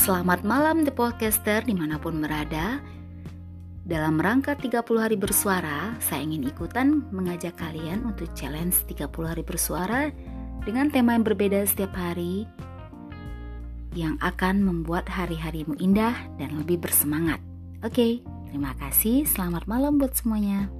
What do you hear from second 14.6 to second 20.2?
membuat hari-harimu indah dan lebih bersemangat Oke, terima kasih. Selamat malam buat